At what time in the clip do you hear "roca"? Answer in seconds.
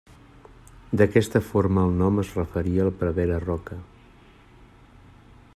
3.47-3.81